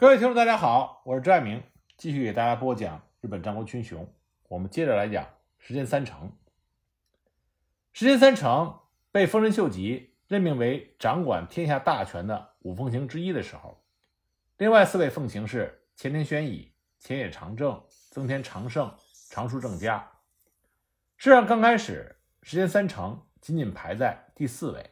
[0.00, 1.60] 各位听众，大家好，我是朱爱明，
[1.96, 4.08] 继续给大家播讲日本战国群雄。
[4.48, 5.26] 我们接着来讲
[5.58, 6.32] 石田三成。
[7.92, 8.78] 石田三成
[9.10, 13.82] 被丰臣秀吉任命为掌管天下大权的五奉行之一的时候，
[14.58, 18.94] 另外四位奉行是前田宣仪、前野长政、增田长盛、
[19.28, 19.98] 长树正家。
[21.16, 24.90] 事实上，刚开始石田三成仅仅排在第四位，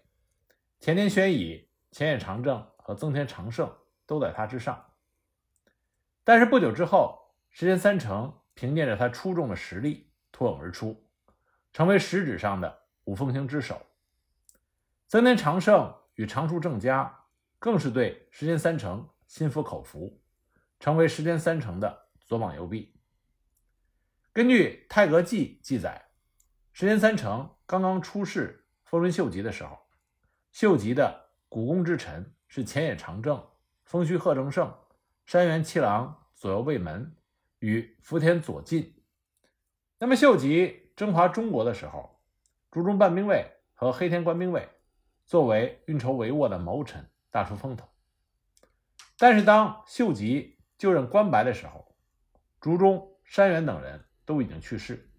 [0.81, 3.73] 前田宣仪、前野长政和增田长盛
[4.05, 4.85] 都在他之上。
[6.27, 11.09] 但是不久之后，石田三成凭借着他出众的实力脱颖而出，
[11.73, 13.81] 成为实质上的五奉行之首。
[15.07, 17.17] 增田长盛与长树正家
[17.61, 20.21] 更是对石田三成心服口服，
[20.81, 23.01] 成为石田三成的左膀右臂。
[24.33, 26.09] 根据《太阁记》记载，
[26.73, 29.79] 石田三成刚刚出仕丰臣秀吉的时候，
[30.51, 33.49] 秀吉的股肱之臣是前野长政、
[33.85, 34.77] 丰须贺正胜。
[35.27, 37.17] 山原七郎左右卫门
[37.59, 38.95] 与福田左近。
[39.99, 42.21] 那么秀吉征伐中国的时候，
[42.71, 44.69] 竹中半兵卫和黑田官兵卫
[45.25, 47.89] 作为运筹帷幄的谋臣大出风头。
[49.19, 51.93] 但是当秀吉就任关白的时候，
[52.61, 55.11] 竹中、山原等人都已经去世，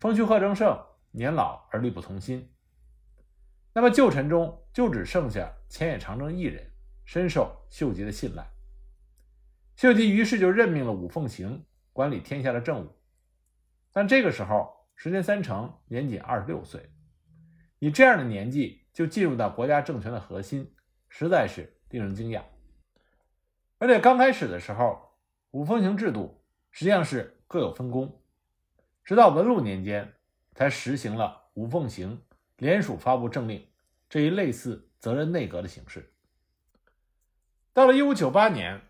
[0.00, 2.50] 丰须贺正胜年老而力不从心。
[3.74, 6.72] 那么旧臣中就只剩下前野长政一人
[7.04, 8.55] 深受秀吉的信赖。
[9.76, 12.96] 秀吉于是就任命了五奉行管理天下的政务，
[13.92, 16.90] 但这个时候石田三成年仅二十六岁，
[17.78, 20.74] 以这样的年纪就进入到国家政权的核心，
[21.10, 22.42] 实在是令人惊讶。
[23.76, 24.98] 而且刚开始的时候，
[25.50, 28.22] 五奉行制度实际上是各有分工，
[29.04, 30.10] 直到文禄年间
[30.54, 32.22] 才实行了五奉行
[32.56, 33.68] 联署发布政令
[34.08, 36.14] 这一类似责任内阁的形式。
[37.74, 38.80] 到了一五九八年。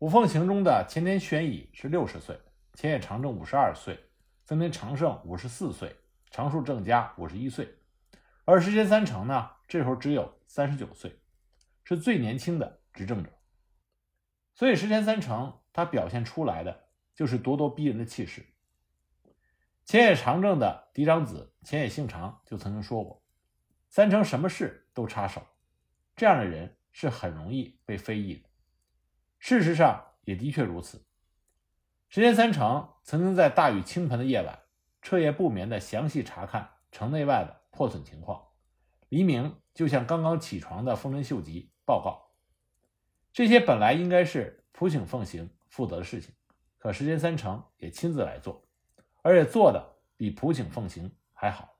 [0.00, 2.40] 五奉行中的前田玄乙是六十岁，
[2.74, 3.98] 前野长政五十二岁，
[4.44, 5.96] 增田长盛五十四岁，
[6.30, 7.68] 长树正家五十一岁，
[8.44, 11.18] 而石田三成呢，这时候只有三十九岁，
[11.82, 13.30] 是最年轻的执政者。
[14.54, 18.46] 所以石田三成他表现出来的就是咄咄逼人的气势。
[19.84, 23.20] 前野长政的嫡长子前野幸长就曾经说过
[23.90, 25.42] ：“三成什么事都插手，
[26.14, 28.47] 这样的人是很容易被非议的。”
[29.38, 31.04] 事实上也的确如此。
[32.08, 34.58] 石田三成曾经在大雨倾盆的夜晚，
[35.02, 38.42] 彻夜不眠地详细查看城内外的破损情况，
[39.08, 42.34] 黎明就向刚刚起床的丰臣秀吉报告。
[43.32, 46.34] 这些本来应该是浦井奉行负责的事情，
[46.78, 48.66] 可石田三成也亲自来做，
[49.22, 51.76] 而且做的比浦井奉行还好。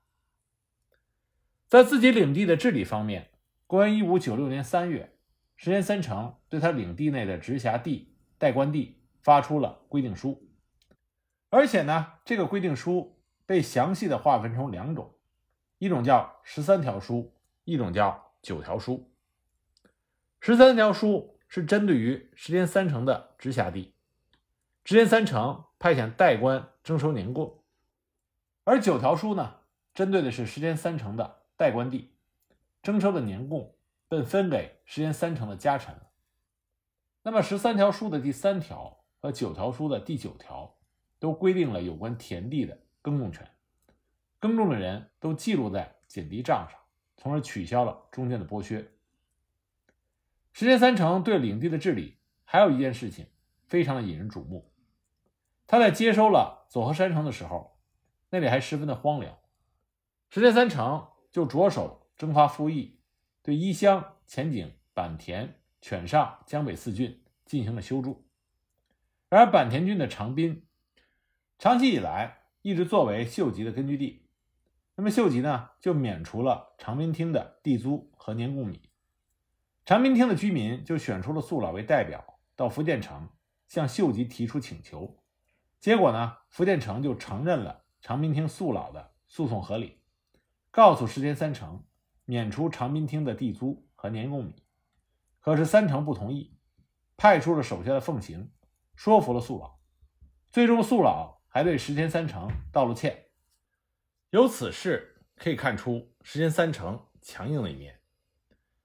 [1.67, 3.31] 在自己领地的治理方面，
[3.67, 5.18] 公元一五九六年三月。
[5.61, 10.47] 石田三成对他领地内的直辖地、代官地发出了规定书，
[11.49, 15.15] 而且呢，这个规定书被详细的划分成两种，
[15.77, 19.11] 一种叫十三条书，一种叫九条书。
[20.39, 23.93] 十三条书是针对于石田三成的直辖地，
[24.85, 27.61] 石田三成派遣代官征收年贡，
[28.63, 29.57] 而九条书呢，
[29.93, 32.13] 针对的是石田三成的代官地，
[32.81, 33.75] 征收的年贡。
[34.09, 35.95] 被分给石田三成的家臣。
[37.21, 40.77] 那么十三条书的第三条和九条书的第九条
[41.19, 43.47] 都规定了有关田地的耕种权，
[44.39, 46.79] 耕种的人都记录在减地账上，
[47.17, 48.91] 从而取消了中间的剥削。
[50.53, 53.27] 石田三成对领地的治理还有一件事情
[53.67, 54.73] 非常的引人瞩目，
[55.67, 57.77] 他在接收了佐贺山城的时候，
[58.31, 59.37] 那里还十分的荒凉，
[60.31, 62.98] 石田三成就着手征发赋役。
[63.41, 68.25] 对伊香、前井、坂田、犬上、江北四郡进行了修筑。
[69.29, 70.65] 然而，坂田郡的长滨
[71.57, 74.25] 长期以来一直作为秀吉的根据地，
[74.95, 78.81] 那么秀吉呢就免除了长滨町的地租和年贡米。
[79.85, 83.29] 长滨町的居民就选出了宿老为代表到福建城
[83.67, 85.17] 向秀吉提出请求，
[85.79, 90.01] 结果呢，福建城就承认了长滨町宿老的诉讼合理，
[90.71, 91.83] 告诉石田三成。
[92.29, 94.53] 免除长滨厅的地租和年贡米，
[95.39, 96.55] 可是三成不同意，
[97.17, 98.51] 派出了手下的奉行，
[98.95, 99.79] 说服了素老，
[100.51, 103.31] 最终素老还对石田三成道了歉。
[104.29, 107.99] 由此事可以看出石田三成强硬的一面，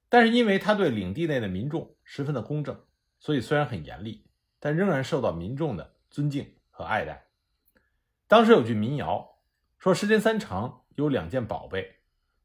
[0.09, 2.83] 但是因为他对领地内的民众十分的公正，
[3.19, 4.27] 所以虽然很严厉，
[4.59, 7.27] 但仍然受到民众的尊敬和爱戴。
[8.27, 9.37] 当时有句民谣
[9.79, 11.97] 说，石田三成有两件宝贝，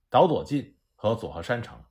[0.10, 0.76] 岛佐近。
[1.02, 1.82] 和佐贺山城，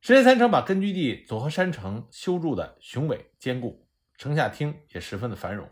[0.00, 3.86] 石田三成把根据地佐贺山城修筑的雄伟坚固，
[4.16, 5.68] 城下町也十分的繁荣。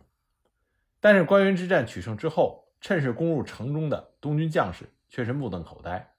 [1.00, 6.14] 但是关原之战取胜之后，趁势攻入城中的东军将士却是目瞪口呆，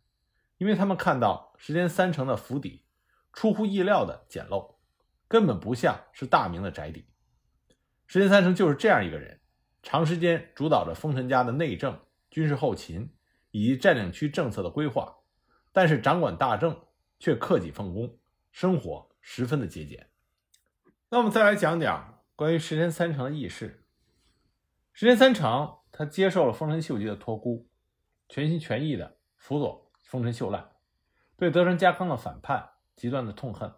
[0.58, 2.84] 因为他们看到石田三成的府邸
[3.32, 4.78] 出乎意料的简陋，
[5.28, 7.06] 根本不像是大明的宅邸。
[8.08, 9.40] 石田三成就是这样一个人，
[9.84, 12.00] 长时间主导着丰臣家的内政、
[12.32, 13.14] 军事后勤
[13.52, 15.16] 以及占领区政策的规划，
[15.72, 16.86] 但是掌管大政。
[17.22, 18.18] 却克己奉公，
[18.50, 20.10] 生活十分的节俭。
[21.10, 23.86] 那我们再来讲讲关于石田三成的轶事。
[24.94, 27.68] 石田三成他接受了丰臣秀吉的托孤，
[28.30, 30.66] 全心全意的辅佐丰臣秀赖，
[31.36, 33.70] 对德川家康的反叛极端的痛恨。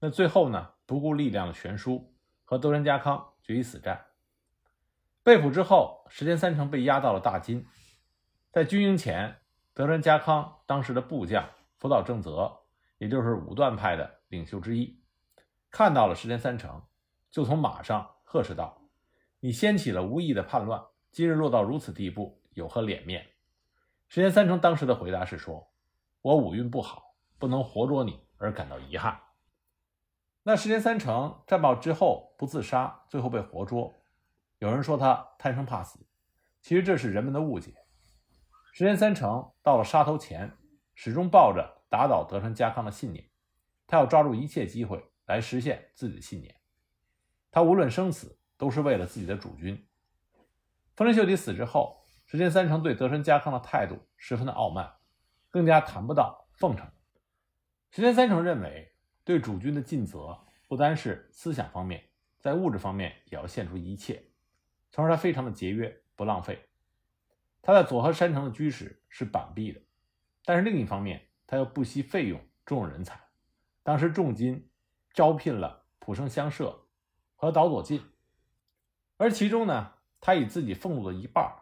[0.00, 2.12] 那最后呢，不顾力量的悬殊，
[2.44, 4.06] 和德川家康决一死战。
[5.22, 7.64] 被捕之后，石田三成被押到了大金。
[8.50, 9.38] 在军营前，
[9.74, 12.60] 德川家康当时的部将福岛正则。
[12.98, 15.02] 也就是武断派的领袖之一，
[15.68, 16.80] 看到了石田三成，
[17.28, 18.80] 就从马上呵斥道
[19.40, 20.80] ：“你掀起了无意的叛乱，
[21.10, 23.26] 今日落到如此地步，有何脸面？”
[24.08, 25.68] 石田三成当时的回答是说
[26.22, 29.20] ：“我五运不好，不能活捉你而感到遗憾。”
[30.44, 33.92] 那石田三成战报之后不自杀，最后被活捉，
[34.60, 35.98] 有人说他贪生怕死，
[36.62, 37.83] 其实这是人们的误解。
[38.76, 40.52] 石田三成到了杀头前，
[40.96, 41.84] 始终抱着。
[41.88, 43.30] 打倒德川家康的信念，
[43.86, 46.52] 他要抓住一切机会来实现自己的信念。
[47.52, 49.86] 他无论生死，都是为了自己的主君。
[50.96, 54.92] 丰臣秀吉死之后，石田三成对德川家康的态度十分的傲慢，
[55.50, 56.84] 更加谈不到奉承。
[57.92, 58.92] 石田三成认为，
[59.22, 60.36] 对主君的尽责
[60.66, 62.02] 不单是思想方面，
[62.40, 64.20] 在物质方面也要献出一切。
[64.90, 66.58] 从而他非常的节约，不浪费。
[67.66, 69.80] 他在佐贺山城的居室是板壁的，
[70.44, 71.26] 但是另一方面。
[71.46, 73.20] 他又不惜费用重用人才，
[73.82, 74.70] 当时重金
[75.12, 76.86] 招聘了浦生乡社
[77.36, 78.02] 和岛佐进，
[79.18, 81.54] 而其中呢，他以自己俸禄的一半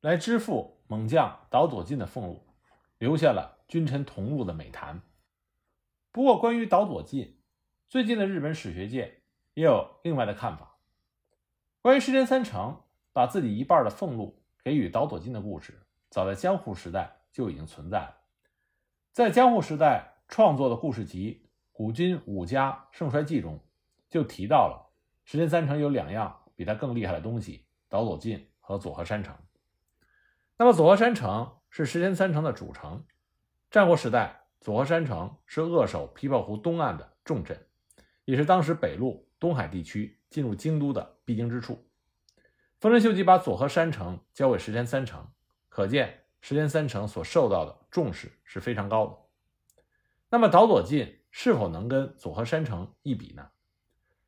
[0.00, 2.46] 来支付猛将岛佐进的俸禄，
[2.98, 5.02] 留下了君臣同禄的美谈。
[6.12, 7.42] 不过，关于岛佐进，
[7.88, 9.22] 最近的日本史学界
[9.54, 10.78] 也有另外的看法。
[11.82, 15.78] 关于石田三成把自己一半的俸禄给予岛佐进的故事，
[16.08, 18.16] 早在江户时代就已经存在了。
[19.12, 23.60] 在江户时代创作的故事集《古今武家盛衰记》中，
[24.08, 24.90] 就提到了
[25.26, 29.36] 石田三成有两样比他更厉害的东西：岛佐进和佐贺山城。
[30.56, 33.04] 那么佐贺山城是石田三成的主城。
[33.70, 37.66] 战国时代，佐贺山城是扼守琵琶湖东岸的重镇，
[38.24, 41.86] 也是当时北陆东海地区进入京都的必经之处。
[42.84, 45.26] 丰臣秀吉把佐贺山城交给石田三成，
[45.70, 46.26] 可见。
[46.42, 49.16] 石田三成所受到的重视是非常高的。
[50.28, 53.48] 那么岛佐进是否能跟佐贺山城一比呢？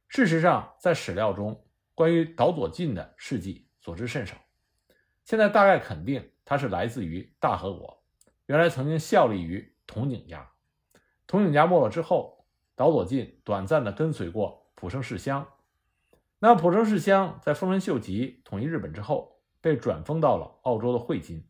[0.08, 4.34] 事实上，在史料中关于岛佐进的事迹所知甚少。
[5.22, 8.02] 现在大概肯定他是来自于大和国，
[8.46, 10.50] 原来曾经效力于筒井家。
[11.26, 15.46] 筒井家没落之后，岛佐进短暂的跟随过浦生世乡。
[16.38, 21.48] 那浦城世乡在丰臣秀吉统一日本之后，被转封到了澳洲的汇金。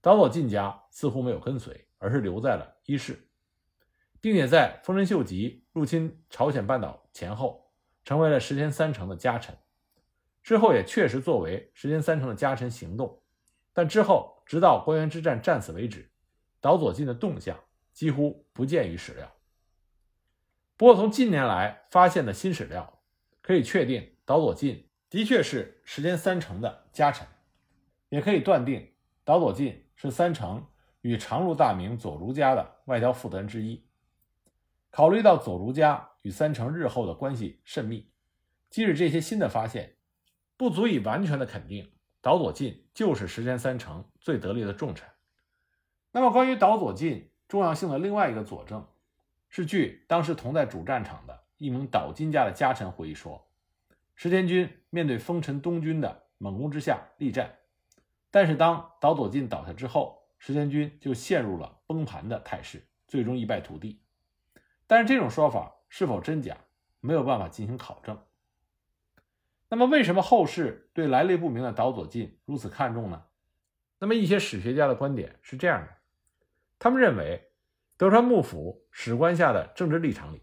[0.00, 3.28] 岛佐进家似乎没有跟随，而是留在了伊势，
[4.18, 7.70] 并且在丰臣秀吉入侵朝鲜半岛前后，
[8.02, 9.54] 成为了石田三成的家臣。
[10.42, 13.22] 之后也确实作为石田三成的家臣行动，
[13.74, 16.10] 但之后直到关原之战战死为止，
[16.62, 17.60] 岛佐进的动向
[17.92, 19.30] 几乎不见于史料。
[20.78, 22.99] 不过，从近年来发现的新史料
[23.50, 27.26] 可以确定，岛佐进的确是石田三成的家臣，
[28.08, 28.92] 也可以断定
[29.24, 29.84] 岛佐进。
[29.96, 30.66] 是三成
[31.00, 33.84] 与长禄大名佐竹家的外交负责人之一。
[34.90, 38.10] 考虑到佐竹家与三成日后的关系甚密，
[38.70, 39.96] 即使这些新的发现
[40.56, 41.92] 不足以完全的肯定
[42.22, 45.06] 岛佐进就是石田三成最得力的重臣。
[46.12, 48.86] 那么，关于岛佐进重要性的另外一个佐证，
[49.50, 53.46] 是据当时同在主战场的一名岛津家的家臣回忆说，
[54.14, 57.54] 石田军面对丰臣东军的猛攻之下力战。
[58.30, 64.00] 但是，当岛佐进倒下之后，石田军就陷入了崩盘的态势，最终一败涂地。
[64.86, 66.56] 但是，这种说法是否真假，
[67.00, 68.18] 没有办法进行考证。
[69.68, 73.22] 那么，为什么后世对来历不明的岛佐进如此看重呢？
[73.98, 75.88] 那么，一些史学家的观点是这样的：
[76.78, 77.50] 他们认为，
[77.98, 80.40] 德川幕府史官下的政治立场里，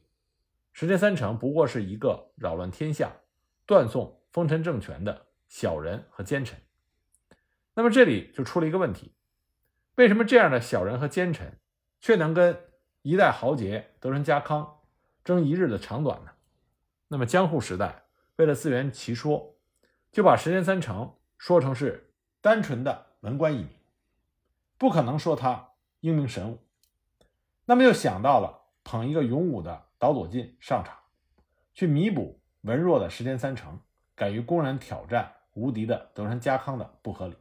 [0.79, 3.11] 石田三成不过是一个扰乱天下、
[3.65, 6.55] 断送丰臣政权的小人和奸臣。
[7.73, 9.11] 那么这里就出了一个问题：
[9.95, 11.57] 为什么这样的小人和奸臣，
[11.99, 12.55] 却能跟
[13.01, 14.81] 一代豪杰德川家康
[15.23, 16.29] 争一日的长短呢？
[17.07, 18.03] 那么江户时代
[18.35, 19.55] 为了自圆其说，
[20.11, 23.69] 就把石田三成说成是单纯的文官一名，
[24.77, 25.69] 不可能说他
[26.01, 26.59] 英明神武。
[27.65, 30.95] 那么又想到了捧一个勇武的岛佐进上场，
[31.73, 33.81] 去弥补文弱的石田三成
[34.15, 37.35] 敢于公然挑战无敌的德川家康的不合理。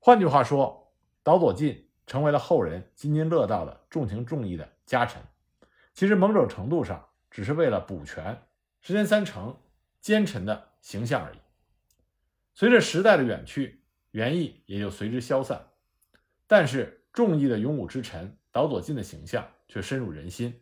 [0.00, 0.92] 换句话说，
[1.22, 5.22] 岛佐进成为了后人津津乐道的重情重义的家臣，
[5.94, 8.42] 其实某种程度上只是为了补全
[8.80, 9.56] 石田三成
[10.00, 11.38] 奸臣的形象而已。
[12.54, 15.68] 随着时代的远去，原意也就随之消散，
[16.48, 20.60] 但是重义的勇武之臣岛佐进的形象却深入人心。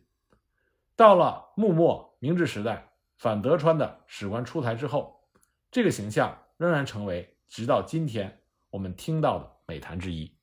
[0.97, 5.29] 到了幕末明治时代，反德川的史官出台之后，
[5.69, 8.41] 这个形象仍然成为直到今天。
[8.71, 10.35] 我们听到的美谈之一。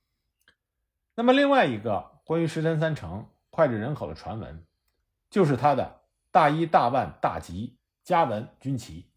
[1.17, 4.65] 那么，另外一个关于石田三成脍炙人口的传闻，
[5.29, 9.11] 就是他的大一大万大吉家文军旗。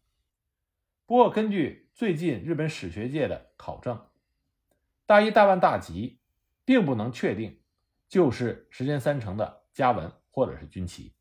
[1.06, 4.06] 不过，根据最近日本史学界的考证，
[5.06, 6.20] 大一大万大吉
[6.64, 7.60] 并不能确定
[8.08, 11.14] 就是石田三成的家文或者是军旗。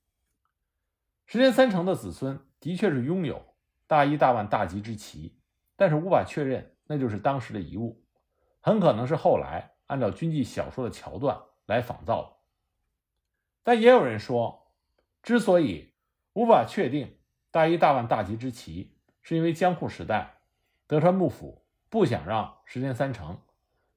[1.28, 3.46] 石田三成的子孙的确是拥有
[3.86, 5.38] 大一大万大吉之旗，
[5.76, 6.74] 但是无法确认。
[6.90, 8.02] 那就是当时的遗物，
[8.62, 12.38] 很可能是后来按照军纪小说的桥段来仿造的。
[13.62, 14.72] 但也有人说，
[15.22, 15.92] 之所以
[16.32, 17.18] 无法确定
[17.52, 20.38] 大一大万大吉之旗，是因为江户时代
[20.88, 23.42] 德川幕府不想让石田三成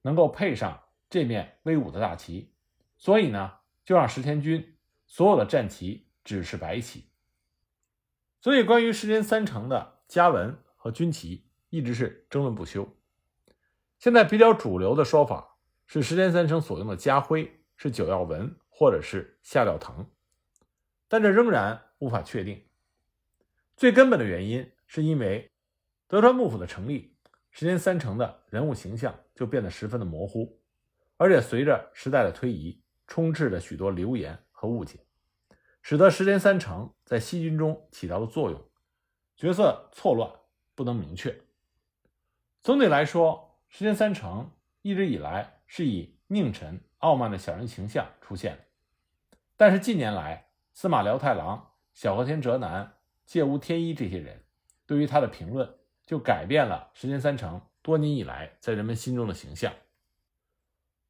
[0.03, 2.53] 能够配上这面威武的大旗，
[2.99, 3.53] 所以呢，
[3.85, 7.10] 就让石田军所有的战旗只是白旗。
[8.41, 11.47] 所以，关于石田三成的家文和军旗。
[11.73, 12.97] 一直是争论不休。
[14.01, 15.57] 现在比较主流的说法
[15.87, 20.05] 是，石田三成所用的家徽是九曜纹或者是下料藤，
[21.07, 22.61] 但这仍然无法确定。
[23.77, 25.49] 最根本的原因是因为
[26.09, 27.17] 德川幕府的成立，
[27.53, 30.61] 石田三成的人物形象就变得十分的模糊，
[31.19, 34.99] 而且随着时代的推移，充斥着许多流言和误解，
[35.83, 38.63] 使得石田三成在西军中起到的作用
[39.37, 40.31] 角色错乱，
[40.75, 41.41] 不能明确。
[42.63, 44.51] 总体来说，石田三成
[44.83, 48.67] 一直以来是以佞臣、傲慢的小人形象出现。
[49.57, 54.45] 但是近年来，司马辽太郎、小和田哲男、介屋天一这些人
[54.87, 59.73] 对于他的评论，就改变了石田三成多年以来在人们心中的形象。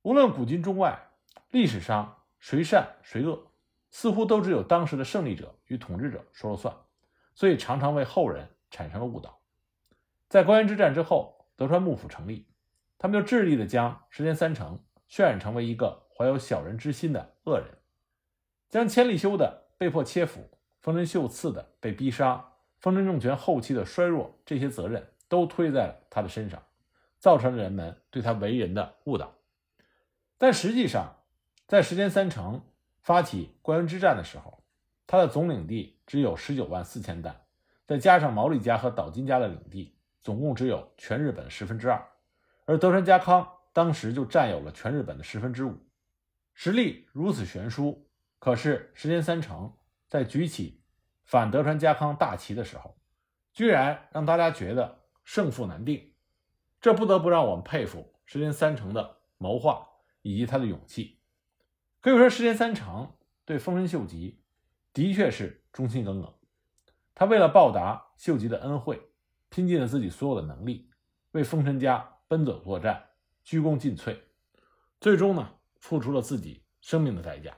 [0.03, 1.11] 无论古今中外，
[1.51, 3.50] 历史上谁善谁恶，
[3.91, 6.75] 似乎都只有当时的胜利者与统治者说了算，
[7.35, 9.41] 所以常常为后人产生了误导。
[10.29, 11.37] 在关原之战之后。
[11.61, 12.47] 德川幕府成立，
[12.97, 17.69] 他们就致力的将石田三成渲染成为一个怀有小人之心的恶人，
[18.71, 20.49] 将千利休的被迫切腹、
[20.81, 22.43] 丰臣秀次的被逼杀、
[22.79, 26.63] 丰臣政权后期的衰弱这些责任都推在了他的身上，
[27.19, 29.31] 造成了人们对他为人的误导。
[30.39, 31.15] 但实际上，
[31.67, 32.65] 在石田三成
[33.11, 34.63] 发起关原之战的时候，
[35.05, 37.45] 他的总领地只有十九万四千担，
[37.85, 39.97] 再加上毛利家和岛津家的领地。
[40.23, 42.07] 总共只有全日本的十分之二，
[42.67, 45.77] 而德川家康当时就占有了全日本的十分之五，
[46.55, 48.07] 实力如此悬殊。
[48.39, 49.77] 可是石田三成
[50.07, 50.81] 在举起
[51.25, 52.97] 反德川家康大旗的时候，
[53.53, 56.13] 居然让大家觉得胜负难定，
[56.81, 59.89] 这不得不让我们佩服石田三成的谋划
[60.23, 61.20] 以及他的勇气。
[62.01, 64.41] 可以说，时间三长对丰臣秀吉
[64.93, 66.35] 的确是忠心耿耿，
[67.15, 69.07] 他为了报答秀吉的恩惠。
[69.53, 70.89] 拼尽了自己所有的能力，
[71.33, 73.05] 为丰臣家奔走作战，
[73.43, 74.17] 鞠躬尽瘁，
[75.01, 77.53] 最终呢，付出了自己生命的代价。